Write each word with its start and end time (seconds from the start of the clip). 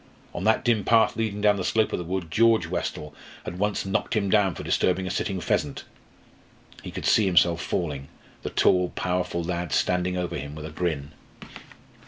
On 0.33 0.45
that 0.45 0.65
dim 0.65 0.83
path 0.83 1.15
leading 1.15 1.41
down 1.41 1.57
the 1.57 1.63
slope 1.63 1.93
of 1.93 1.99
the 1.99 2.03
wood, 2.03 2.31
George 2.31 2.65
Westall 2.65 3.13
had 3.45 3.59
once 3.59 3.85
knocked 3.85 4.15
him 4.15 4.31
down 4.31 4.55
for 4.55 4.63
disturbing 4.63 5.05
a 5.05 5.11
sitting 5.11 5.39
pheasant. 5.39 5.83
He 6.81 6.89
could 6.89 7.05
see 7.05 7.27
himself 7.27 7.61
falling 7.61 8.07
the 8.41 8.49
tall, 8.49 8.89
powerful 8.95 9.43
lad 9.43 9.71
standing 9.71 10.17
over 10.17 10.35
him 10.39 10.55
with 10.55 10.65
a 10.65 10.71
grin. 10.71 11.11